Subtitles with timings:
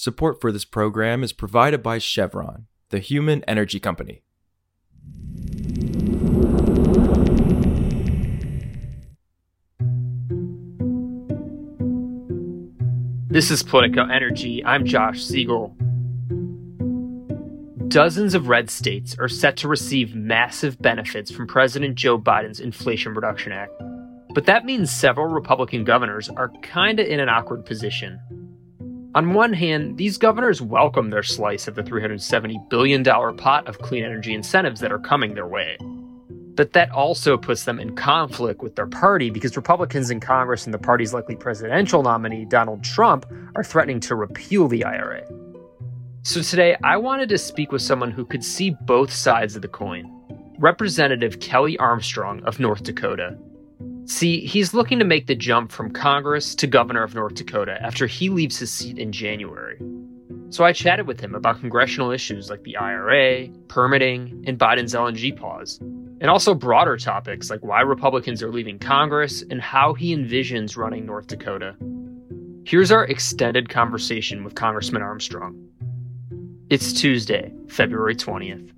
[0.00, 4.22] Support for this program is provided by Chevron, the human energy company.
[13.26, 14.64] This is Politico Energy.
[14.64, 15.76] I'm Josh Siegel.
[17.88, 23.14] Dozens of red states are set to receive massive benefits from President Joe Biden's Inflation
[23.14, 23.72] Reduction Act.
[24.32, 28.20] But that means several Republican governors are kinda in an awkward position.
[29.14, 34.04] On one hand, these governors welcome their slice of the $370 billion pot of clean
[34.04, 35.78] energy incentives that are coming their way.
[36.54, 40.74] But that also puts them in conflict with their party because Republicans in Congress and
[40.74, 43.24] the party's likely presidential nominee, Donald Trump,
[43.56, 45.22] are threatening to repeal the IRA.
[46.22, 49.68] So today, I wanted to speak with someone who could see both sides of the
[49.68, 50.12] coin
[50.58, 53.38] Representative Kelly Armstrong of North Dakota.
[54.08, 58.06] See, he's looking to make the jump from Congress to governor of North Dakota after
[58.06, 59.78] he leaves his seat in January.
[60.48, 65.36] So I chatted with him about congressional issues like the IRA, permitting, and Biden's LNG
[65.36, 65.78] pause,
[66.22, 71.04] and also broader topics like why Republicans are leaving Congress and how he envisions running
[71.04, 71.76] North Dakota.
[72.64, 75.68] Here's our extended conversation with Congressman Armstrong.
[76.70, 78.72] It's Tuesday, February 20th.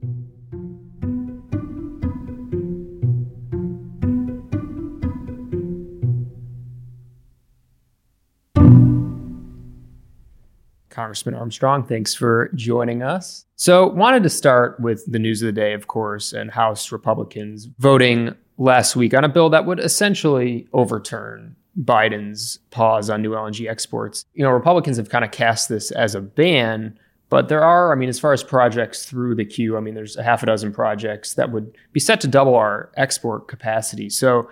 [11.01, 13.47] Congressman Armstrong, thanks for joining us.
[13.57, 17.69] So, wanted to start with the news of the day, of course, and House Republicans
[17.79, 23.67] voting last week on a bill that would essentially overturn Biden's pause on new LNG
[23.67, 24.27] exports.
[24.35, 26.99] You know, Republicans have kind of cast this as a ban,
[27.31, 30.19] but there are, I mean, as far as projects through the queue, I mean, there's
[30.19, 34.11] a half a dozen projects that would be set to double our export capacity.
[34.11, 34.51] So,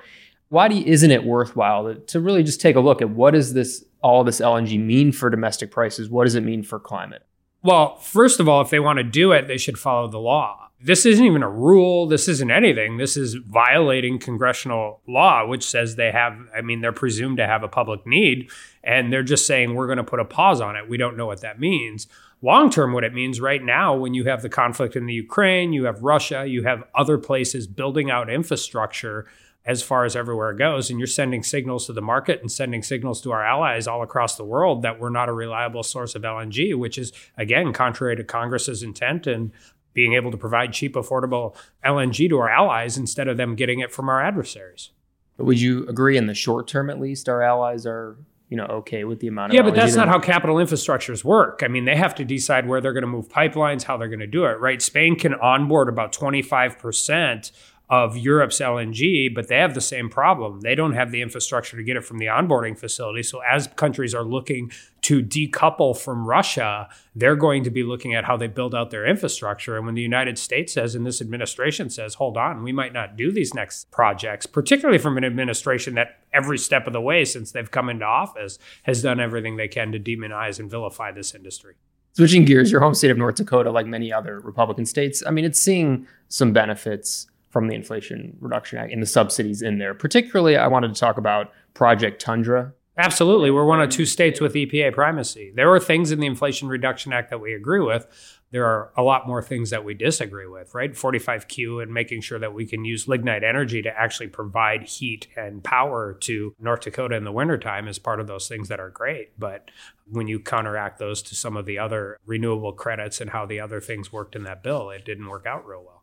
[0.49, 3.53] why do isn't it worthwhile to, to really just take a look at what is
[3.53, 6.09] this all this LNG mean for domestic prices?
[6.09, 7.25] What does it mean for climate?
[7.63, 10.71] Well, first of all, if they want to do it, they should follow the law.
[10.81, 12.07] This isn't even a rule.
[12.07, 12.99] This isn't anything.
[12.99, 17.65] This is violating congressional law, which says they have, I mean, they're presumed to have
[17.65, 18.49] a public need.
[18.85, 20.89] And they're just saying, we're going to put a pause on it.
[20.89, 22.07] We don't know what that means
[22.43, 25.73] long term what it means right now when you have the conflict in the Ukraine,
[25.73, 29.27] you have Russia, you have other places building out infrastructure
[29.69, 33.21] as far as everywhere goes and you're sending signals to the market and sending signals
[33.21, 36.75] to our allies all across the world that we're not a reliable source of LNG
[36.75, 39.53] which is again contrary to Congress's intent and
[39.93, 43.93] being able to provide cheap affordable LNG to our allies instead of them getting it
[43.93, 44.91] from our adversaries.
[45.37, 48.17] But would you agree in the short term at least our allies are
[48.49, 51.61] you know okay with the amount of yeah but that's not how capital infrastructures work
[51.63, 54.19] i mean they have to decide where they're going to move pipelines how they're going
[54.21, 57.53] to do it right spain can onboard about 25%
[57.91, 60.61] of Europe's LNG, but they have the same problem.
[60.61, 63.23] They don't have the infrastructure to get it from the onboarding facility.
[63.23, 64.71] So, as countries are looking
[65.03, 69.07] to decouple from Russia, they're going to be looking at how they build out their
[69.07, 69.77] infrastructure.
[69.77, 73.17] And when the United States says, and this administration says, hold on, we might not
[73.17, 77.53] do these next projects, particularly from an administration that every step of the way since
[77.53, 81.77] they've come into office has done everything they can to demonize and vilify this industry.
[82.13, 85.45] Switching gears, your home state of North Dakota, like many other Republican states, I mean,
[85.45, 89.95] it's seeing some benefits from the Inflation Reduction Act and the subsidies in there.
[89.95, 92.73] Particularly, I wanted to talk about Project Tundra.
[92.99, 93.53] Absolutely.
[93.53, 95.53] We're one of two states with EPA primacy.
[95.55, 98.09] There are things in the Inflation Reduction Act that we agree with.
[98.51, 100.93] There are a lot more things that we disagree with, right?
[100.93, 105.63] 45Q and making sure that we can use lignite energy to actually provide heat and
[105.63, 109.39] power to North Dakota in the wintertime is part of those things that are great.
[109.39, 109.71] But
[110.11, 113.81] when you counteract those to some of the other renewable credits and how the other
[113.81, 115.98] things worked in that bill, it didn't work out real well.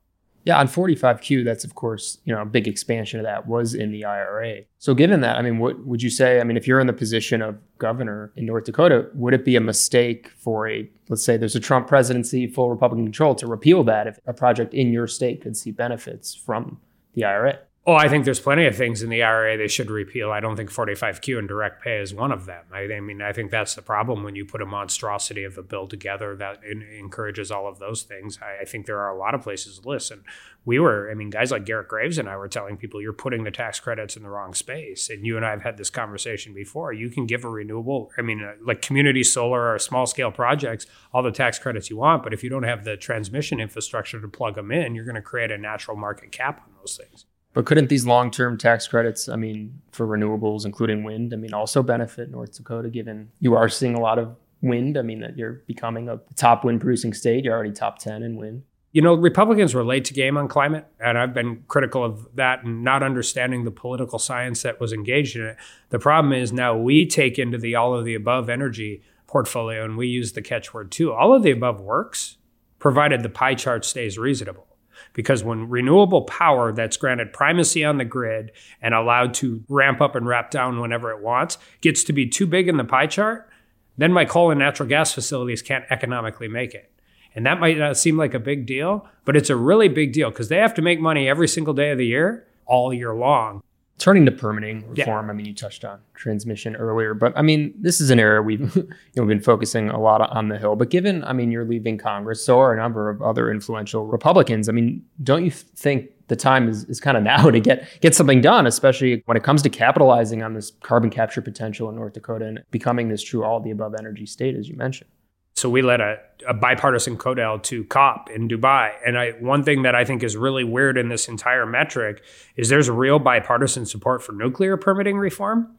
[0.45, 3.91] Yeah, on 45Q, that's of course, you know, a big expansion of that was in
[3.91, 4.61] the IRA.
[4.77, 6.93] So given that, I mean, what would you say, I mean, if you're in the
[6.93, 11.35] position of governor in North Dakota, would it be a mistake for a, let's say
[11.35, 15.07] there's a Trump presidency, full Republican control to repeal that if a project in your
[15.07, 16.79] state could see benefits from
[17.15, 17.59] the IRA?
[17.87, 20.31] Oh, I think there's plenty of things in the IRA they should repeal.
[20.31, 22.63] I don't think 45Q and direct pay is one of them.
[22.73, 25.61] I, I mean, I think that's the problem when you put a monstrosity of a
[25.61, 28.39] bill together that in, encourages all of those things.
[28.41, 30.23] I, I, think there are a lot of places to listen.
[30.65, 33.43] We were, I mean, guys like Garrett Graves and I were telling people you're putting
[33.43, 35.07] the tax credits in the wrong space.
[35.11, 36.91] And you and I have had this conversation before.
[36.91, 40.87] You can give a renewable, I mean, uh, like community solar or small scale projects,
[41.13, 42.23] all the tax credits you want.
[42.23, 45.21] But if you don't have the transmission infrastructure to plug them in, you're going to
[45.21, 47.25] create a natural market cap on those things.
[47.55, 51.53] But couldn't these long term tax credits, I mean, for renewables, including wind, I mean,
[51.53, 54.97] also benefit North Dakota given you are seeing a lot of wind?
[54.97, 57.45] I mean, that you're becoming a top wind producing state.
[57.45, 58.63] You're already top 10 in wind.
[58.91, 62.63] You know, Republicans were late to game on climate, and I've been critical of that
[62.65, 65.57] and not understanding the political science that was engaged in it.
[65.89, 69.95] The problem is now we take into the all of the above energy portfolio, and
[69.95, 71.13] we use the catchword too.
[71.13, 72.35] All of the above works,
[72.79, 74.67] provided the pie chart stays reasonable.
[75.13, 78.51] Because when renewable power that's granted primacy on the grid
[78.81, 82.45] and allowed to ramp up and ramp down whenever it wants gets to be too
[82.45, 83.49] big in the pie chart,
[83.97, 86.91] then my coal and natural gas facilities can't economically make it.
[87.33, 90.29] And that might not seem like a big deal, but it's a really big deal
[90.29, 93.61] because they have to make money every single day of the year, all year long.
[93.97, 95.31] Turning to permitting reform, yeah.
[95.31, 98.75] I mean, you touched on transmission earlier, but I mean, this is an area we've
[98.75, 100.75] you know, been focusing a lot on the Hill.
[100.75, 104.67] But given, I mean, you're leaving Congress, so are a number of other influential Republicans.
[104.67, 108.13] I mean, don't you think the time is, is kind of now to get get
[108.13, 112.13] something done, especially when it comes to capitalizing on this carbon capture potential in North
[112.13, 115.09] Dakota and becoming this true all the above energy state, as you mentioned?
[115.55, 118.91] So we led a, a bipartisan CODEL to COP in Dubai.
[119.05, 122.21] And I, one thing that I think is really weird in this entire metric
[122.57, 125.77] is there's real bipartisan support for nuclear permitting reform.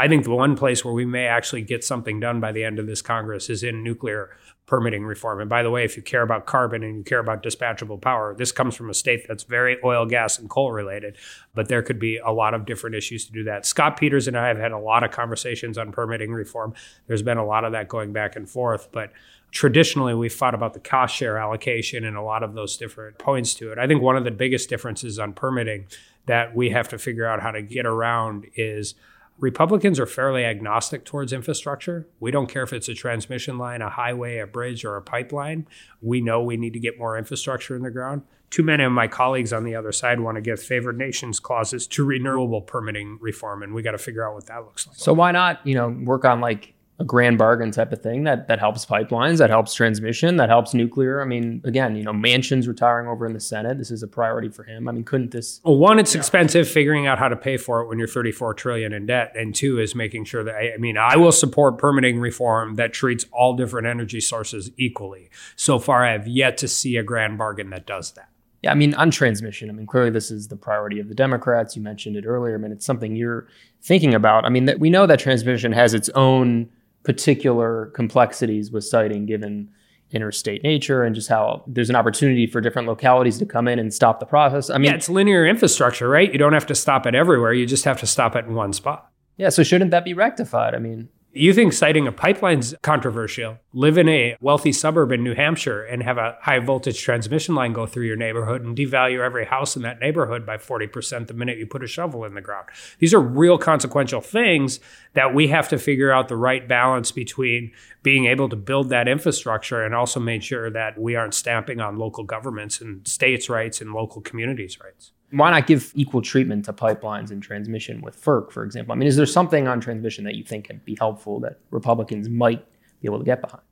[0.00, 2.78] I think the one place where we may actually get something done by the end
[2.78, 4.30] of this Congress is in nuclear
[4.64, 5.42] permitting reform.
[5.42, 8.34] And by the way, if you care about carbon and you care about dispatchable power,
[8.34, 11.18] this comes from a state that's very oil, gas, and coal related.
[11.54, 13.66] But there could be a lot of different issues to do that.
[13.66, 16.72] Scott Peters and I have had a lot of conversations on permitting reform.
[17.06, 18.88] There's been a lot of that going back and forth.
[18.92, 19.12] But
[19.50, 23.52] traditionally, we've thought about the cost share allocation and a lot of those different points
[23.56, 23.76] to it.
[23.76, 25.88] I think one of the biggest differences on permitting
[26.24, 28.94] that we have to figure out how to get around is
[29.40, 32.06] Republicans are fairly agnostic towards infrastructure.
[32.20, 35.66] We don't care if it's a transmission line, a highway, a bridge, or a pipeline.
[36.02, 38.22] We know we need to get more infrastructure in the ground.
[38.50, 41.86] Too many of my colleagues on the other side want to give favored nations clauses
[41.88, 44.96] to renewable permitting reform, and we got to figure out what that looks like.
[44.96, 48.46] So why not, you know, work on like a grand bargain type of thing that
[48.48, 51.22] that helps pipelines, that helps transmission, that helps nuclear.
[51.22, 53.78] I mean, again, you know, Manchin's retiring over in the Senate.
[53.78, 54.86] This is a priority for him.
[54.86, 55.62] I mean, couldn't this?
[55.64, 56.20] Well, one, it's yeah.
[56.20, 59.54] expensive figuring out how to pay for it when you're 34 trillion in debt, and
[59.54, 63.24] two is making sure that I, I mean, I will support permitting reform that treats
[63.32, 65.30] all different energy sources equally.
[65.56, 68.28] So far, I have yet to see a grand bargain that does that.
[68.62, 71.76] Yeah, I mean, on transmission, I mean, clearly this is the priority of the Democrats.
[71.76, 72.56] You mentioned it earlier.
[72.56, 73.48] I mean, it's something you're
[73.80, 74.44] thinking about.
[74.44, 76.68] I mean, that we know that transmission has its own
[77.04, 79.70] particular complexities with siting given
[80.12, 83.94] interstate nature and just how there's an opportunity for different localities to come in and
[83.94, 84.68] stop the process.
[84.68, 86.30] I mean, yeah, it's linear infrastructure, right?
[86.32, 87.52] You don't have to stop it everywhere.
[87.52, 89.08] You just have to stop it in one spot.
[89.36, 90.74] Yeah, so shouldn't that be rectified?
[90.74, 93.58] I mean, you think siting a pipeline's controversial?
[93.72, 97.72] Live in a wealthy suburb in New Hampshire and have a high voltage transmission line
[97.72, 101.56] go through your neighborhood and devalue every house in that neighborhood by 40% the minute
[101.56, 102.66] you put a shovel in the ground.
[102.98, 104.80] These are real consequential things
[105.14, 107.70] that we have to figure out the right balance between
[108.02, 111.96] being able to build that infrastructure and also make sure that we aren't stamping on
[111.96, 116.72] local governments and states' rights and local communities' rights why not give equal treatment to
[116.72, 118.92] pipelines and transmission with FERC, for example?
[118.92, 122.28] I mean, is there something on transmission that you think could be helpful that Republicans
[122.28, 122.64] might
[123.00, 123.62] be able to get behind?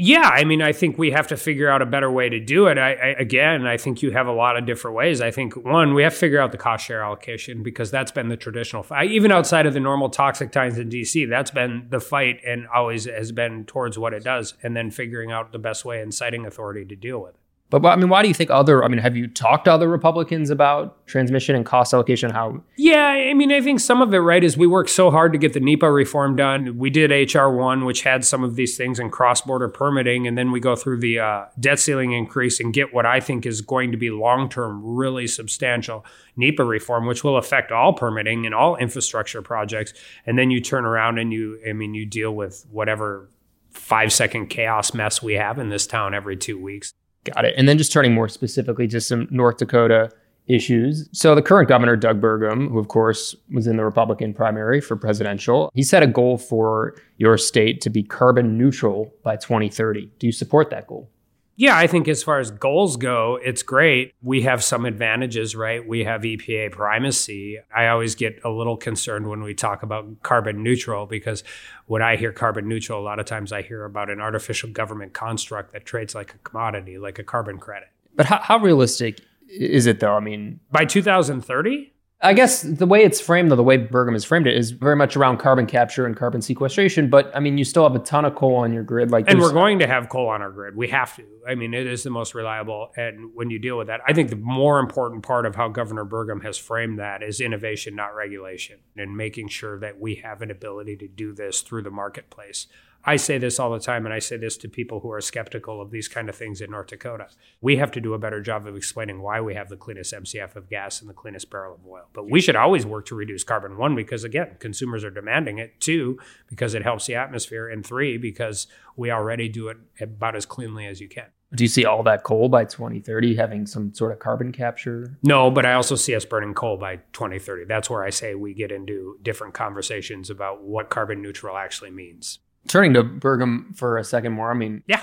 [0.00, 2.68] Yeah, I mean, I think we have to figure out a better way to do
[2.68, 2.78] it.
[2.78, 5.20] I, I, again, I think you have a lot of different ways.
[5.20, 8.28] I think one, we have to figure out the cost share allocation because that's been
[8.28, 9.10] the traditional fight.
[9.10, 13.06] Even outside of the normal toxic times in DC, that's been the fight and always
[13.06, 16.46] has been towards what it does, and then figuring out the best way and siting
[16.46, 17.40] authority to deal with it.
[17.70, 18.82] But, I mean, why do you think other?
[18.82, 22.30] I mean, have you talked to other Republicans about transmission and cost allocation?
[22.30, 22.62] How?
[22.76, 25.38] Yeah, I mean, I think some of it, right, is we worked so hard to
[25.38, 26.78] get the NEPA reform done.
[26.78, 30.38] We did HR one, which had some of these things in cross border permitting, and
[30.38, 33.60] then we go through the uh, debt ceiling increase and get what I think is
[33.60, 36.06] going to be long term, really substantial
[36.36, 39.92] NEPA reform, which will affect all permitting and all infrastructure projects.
[40.24, 43.28] And then you turn around and you, I mean, you deal with whatever
[43.72, 46.94] five second chaos mess we have in this town every two weeks.
[47.24, 47.54] Got it.
[47.56, 50.10] And then just turning more specifically to some North Dakota
[50.46, 51.08] issues.
[51.12, 54.96] So the current governor, Doug Burgum, who of course was in the Republican primary for
[54.96, 60.10] presidential, he set a goal for your state to be carbon neutral by 2030.
[60.18, 61.10] Do you support that goal?
[61.58, 64.14] Yeah, I think as far as goals go, it's great.
[64.22, 65.86] We have some advantages, right?
[65.86, 67.58] We have EPA primacy.
[67.74, 71.42] I always get a little concerned when we talk about carbon neutral because
[71.86, 75.14] when I hear carbon neutral, a lot of times I hear about an artificial government
[75.14, 77.88] construct that trades like a commodity, like a carbon credit.
[78.14, 80.14] But how, how realistic is it, though?
[80.14, 81.92] I mean, by 2030?
[82.20, 84.96] I guess the way it's framed, though, the way Burgum has framed it, is very
[84.96, 87.10] much around carbon capture and carbon sequestration.
[87.10, 89.38] But I mean, you still have a ton of coal on your grid, like, and
[89.38, 90.74] we're going to have coal on our grid.
[90.74, 91.24] We have to.
[91.46, 92.90] I mean, it is the most reliable.
[92.96, 96.04] And when you deal with that, I think the more important part of how Governor
[96.04, 100.50] Burgum has framed that is innovation, not regulation, and making sure that we have an
[100.50, 102.66] ability to do this through the marketplace.
[103.08, 105.80] I say this all the time, and I say this to people who are skeptical
[105.80, 107.28] of these kind of things in North Dakota.
[107.62, 110.56] We have to do a better job of explaining why we have the cleanest MCF
[110.56, 112.04] of gas and the cleanest barrel of oil.
[112.12, 115.80] But we should always work to reduce carbon, one, because again, consumers are demanding it,
[115.80, 120.44] two, because it helps the atmosphere, and three, because we already do it about as
[120.44, 121.28] cleanly as you can.
[121.54, 125.16] Do you see all that coal by 2030 having some sort of carbon capture?
[125.22, 127.64] No, but I also see us burning coal by 2030.
[127.64, 132.40] That's where I say we get into different conversations about what carbon neutral actually means.
[132.68, 135.02] Turning to Burgum for a second more, I mean, yeah,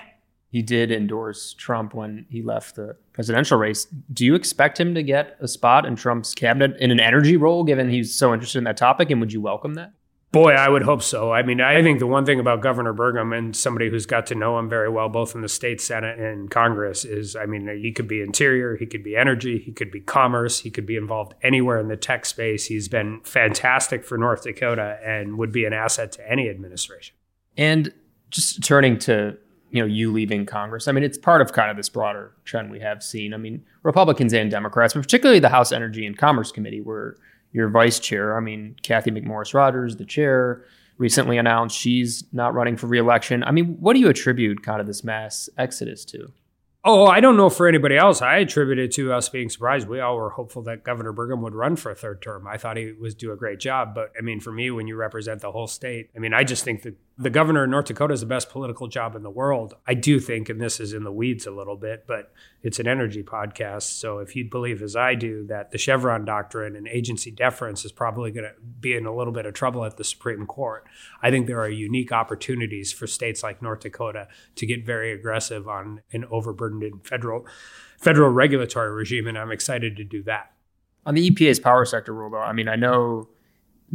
[0.56, 3.86] he did endorse Trump when he left the presidential race.
[4.14, 7.66] Do you expect him to get a spot in Trump's cabinet in an energy role,
[7.66, 9.12] given he's so interested in that topic?
[9.12, 9.92] And would you welcome that?
[10.32, 11.32] Boy, I would hope so.
[11.32, 14.36] I mean, I think the one thing about Governor Burgum and somebody who's got to
[14.36, 17.92] know him very well, both in the state senate and Congress, is I mean, he
[17.92, 21.36] could be interior, he could be energy, he could be commerce, he could be involved
[21.42, 22.66] anywhere in the tech space.
[22.66, 27.16] He's been fantastic for North Dakota and would be an asset to any administration.
[27.58, 27.94] And
[28.30, 29.38] just turning to
[29.72, 32.72] you know you leaving Congress, I mean, it's part of kind of this broader trend
[32.72, 33.34] we have seen.
[33.34, 37.18] I mean, Republicans and Democrats, but particularly the House Energy and Commerce Committee, where
[37.56, 38.36] your vice chair.
[38.36, 40.66] I mean, Cathy McMorris Rodgers, the chair,
[40.98, 43.44] recently announced she's not running for reelection.
[43.46, 46.34] I mean, what do you attribute kind of this mass exodus to?
[46.84, 48.22] Oh, I don't know for anybody else.
[48.22, 49.88] I attribute it to us being surprised.
[49.88, 52.46] We all were hopeful that Governor Burgum would run for a third term.
[52.46, 54.96] I thought he was do a great job, but I mean, for me, when you
[54.96, 58.14] represent the whole state, I mean, I just think that the governor of North Dakota
[58.14, 59.74] is the best political job in the world.
[59.88, 62.88] I do think, and this is in the weeds a little bit, but it's an
[62.88, 63.84] energy podcast.
[63.84, 67.94] So if you believe, as I do, that the Chevron doctrine and agency deference is
[67.94, 70.86] probably going to be in a little bit of trouble at the Supreme Court,
[71.22, 75.70] I think there are unique opportunities for states like North Dakota to get very aggressive
[75.70, 77.46] on an overburdened federal
[77.98, 80.52] federal regulatory regime, and I'm excited to do that.
[81.06, 83.30] On the EPA's power sector rule, though, I mean, I know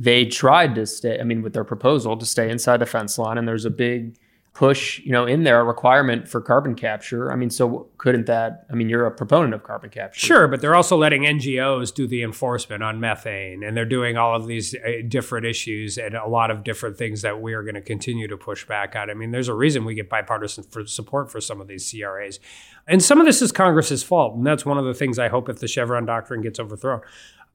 [0.01, 3.37] they tried to stay, I mean, with their proposal to stay inside the fence line,
[3.37, 4.17] and there's a big
[4.55, 7.31] push, you know, in there a requirement for carbon capture.
[7.31, 8.65] I mean, so couldn't that?
[8.71, 10.19] I mean, you're a proponent of carbon capture.
[10.19, 14.35] Sure, but they're also letting NGOs do the enforcement on methane, and they're doing all
[14.35, 17.75] of these uh, different issues and a lot of different things that we are going
[17.75, 19.11] to continue to push back on.
[19.11, 22.41] I mean, there's a reason we get bipartisan for support for some of these CRAs,
[22.89, 25.51] and some of this is Congress's fault, and that's one of the things I hope
[25.51, 27.03] if the Chevron doctrine gets overthrown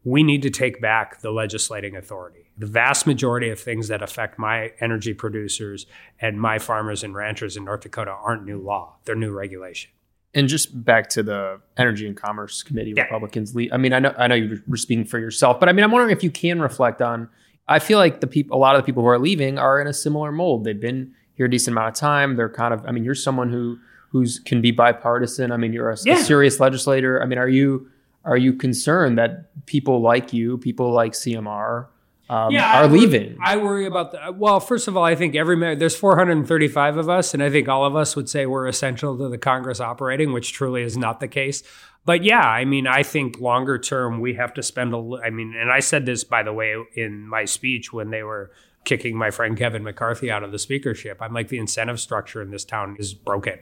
[0.06, 2.52] we need to take back the legislating authority.
[2.58, 5.88] The vast majority of things that affect my energy producers
[6.22, 9.92] and my farmers and ranchers in North Dakota aren't new law, they're new regulation.
[10.36, 13.04] And just back to the Energy and Commerce Committee yeah.
[13.04, 13.72] Republicans lead.
[13.72, 15.92] I mean, I know I know you were speaking for yourself, but I mean, I'm
[15.92, 17.30] wondering if you can reflect on.
[17.68, 19.88] I feel like the people, a lot of the people who are leaving, are in
[19.88, 20.66] a similar mold.
[20.66, 22.36] They've been here a decent amount of time.
[22.36, 22.86] They're kind of.
[22.86, 25.52] I mean, you're someone who who's can be bipartisan.
[25.52, 26.20] I mean, you're a, yeah.
[26.20, 27.24] a serious legislator.
[27.24, 27.90] I mean, are you
[28.26, 31.88] are you concerned that people like you, people like CMR,
[32.28, 33.38] um, yeah, are I leaving?
[33.44, 34.36] I worry about that.
[34.36, 37.86] Well, first of all, I think every there's 435 of us, and I think all
[37.86, 41.28] of us would say we're essential to the Congress operating, which truly is not the
[41.28, 41.62] case.
[42.04, 45.20] But yeah, I mean, I think longer term we have to spend a.
[45.24, 48.52] I mean, and I said this by the way in my speech when they were
[48.86, 51.22] kicking my friend Kevin McCarthy out of the speakership.
[51.22, 53.60] I'm like, the incentive structure in this town is broken.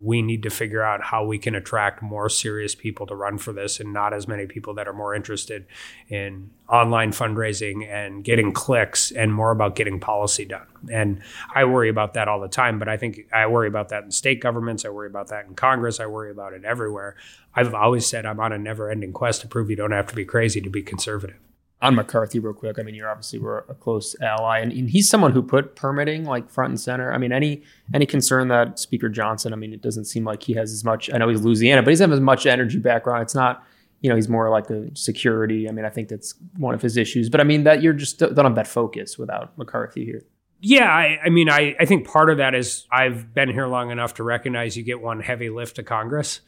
[0.00, 3.52] We need to figure out how we can attract more serious people to run for
[3.52, 5.66] this and not as many people that are more interested
[6.08, 10.66] in online fundraising and getting clicks and more about getting policy done.
[10.90, 11.22] And
[11.54, 14.10] I worry about that all the time, but I think I worry about that in
[14.10, 14.84] state governments.
[14.84, 16.00] I worry about that in Congress.
[16.00, 17.16] I worry about it everywhere.
[17.54, 20.14] I've always said I'm on a never ending quest to prove you don't have to
[20.14, 21.36] be crazy to be conservative
[21.84, 22.78] on McCarthy real quick.
[22.78, 26.24] I mean, you're obviously were a close ally, and, and, he's someone who put permitting
[26.24, 27.12] like front and center.
[27.12, 27.62] I mean, any
[27.92, 29.52] any concern that Speaker Johnson?
[29.52, 31.12] I mean, it doesn't seem like he has as much.
[31.12, 33.22] I know he's Louisiana, but he doesn't have as much energy background.
[33.22, 33.62] It's not.
[34.00, 35.66] You know, he's more like a security.
[35.66, 37.30] I mean, I think that's one of his issues.
[37.30, 40.24] But I mean, that you're just don't have that focus without McCarthy here.
[40.60, 43.90] Yeah, I, I mean, I, I think part of that is I've been here long
[43.90, 46.40] enough to recognize you get one heavy lift to Congress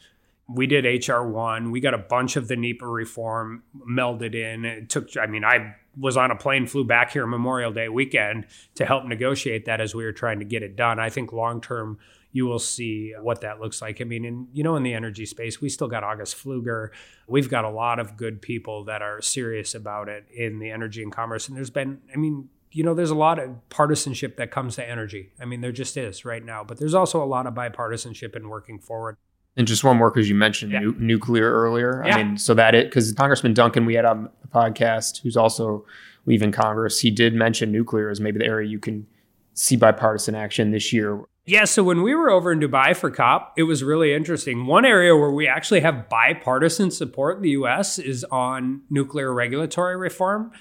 [0.47, 1.71] we did HR1.
[1.71, 4.63] We got a bunch of the NEPA reform melded in.
[4.63, 8.47] It took, I mean, I was on a plane, flew back here Memorial Day weekend
[8.75, 10.99] to help negotiate that as we were trying to get it done.
[10.99, 11.99] I think long term,
[12.31, 13.99] you will see what that looks like.
[13.99, 16.89] I mean, in, you know, in the energy space, we still got August Pfluger.
[17.27, 21.03] We've got a lot of good people that are serious about it in the energy
[21.03, 21.47] and commerce.
[21.47, 24.87] And there's been, I mean, you know, there's a lot of partisanship that comes to
[24.87, 25.31] energy.
[25.41, 28.49] I mean, there just is right now, but there's also a lot of bipartisanship in
[28.49, 29.17] working forward.
[29.57, 30.79] And just one more because you mentioned yeah.
[30.79, 32.03] nu- nuclear earlier.
[32.05, 32.15] Yeah.
[32.15, 35.85] I mean, so that it because Congressman Duncan we had on the podcast, who's also
[36.25, 39.07] leaving Congress, he did mention nuclear as maybe the area you can
[39.53, 41.23] see bipartisan action this year.
[41.45, 44.65] Yeah, so when we were over in Dubai for COP, it was really interesting.
[44.65, 49.95] One area where we actually have bipartisan support in the US is on nuclear regulatory
[49.95, 50.51] reform.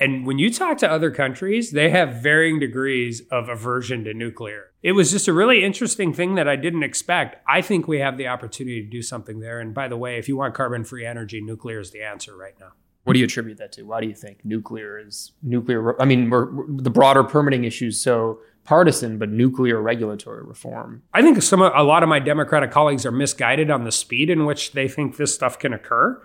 [0.00, 4.70] And when you talk to other countries, they have varying degrees of aversion to nuclear.
[4.82, 7.36] It was just a really interesting thing that I didn't expect.
[7.48, 9.58] I think we have the opportunity to do something there.
[9.58, 12.54] And by the way, if you want carbon free energy, nuclear is the answer right
[12.60, 12.72] now.
[13.04, 13.84] What do you attribute that to?
[13.84, 16.00] Why do you think nuclear is nuclear?
[16.00, 21.02] I mean, we're, we're, the broader permitting issues so partisan, but nuclear regulatory reform.
[21.14, 24.44] I think some a lot of my Democratic colleagues are misguided on the speed in
[24.44, 26.22] which they think this stuff can occur.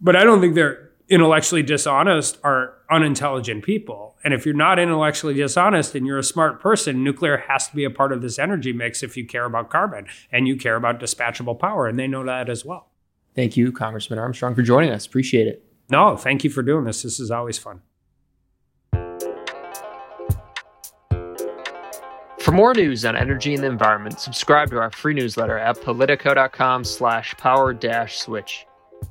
[0.00, 4.16] But I don't think they're intellectually dishonest are unintelligent people.
[4.22, 7.84] And if you're not intellectually dishonest and you're a smart person, nuclear has to be
[7.84, 11.00] a part of this energy mix if you care about carbon and you care about
[11.00, 11.88] dispatchable power.
[11.88, 12.88] And they know that as well.
[13.34, 15.04] Thank you, Congressman Armstrong, for joining us.
[15.04, 15.64] Appreciate it.
[15.90, 17.02] No, thank you for doing this.
[17.02, 17.82] This is always fun.
[22.40, 26.84] For more news on energy and the environment, subscribe to our free newsletter at politico.com
[26.84, 28.66] slash power dash switch.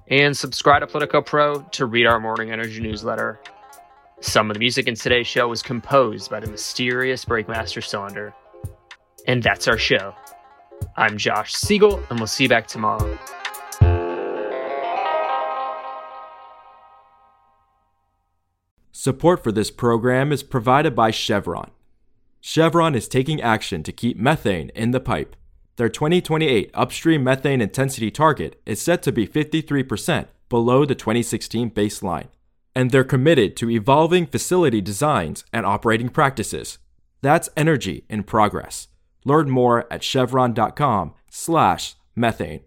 [0.07, 3.39] And subscribe to Politico Pro to read our morning energy newsletter.
[4.21, 8.33] Some of the music in today's show was composed by the mysterious Breakmaster Cylinder.
[9.27, 10.13] And that's our show.
[10.97, 13.17] I'm Josh Siegel, and we'll see you back tomorrow.
[18.91, 21.71] Support for this program is provided by Chevron.
[22.41, 25.35] Chevron is taking action to keep methane in the pipe.
[25.79, 32.27] Their 2028 upstream methane intensity target is set to be 53% below the 2016 baseline,
[32.75, 36.79] and they're committed to evolving facility designs and operating practices.
[37.21, 38.89] That's energy in progress.
[39.23, 42.59] Learn more at chevron.com/methane.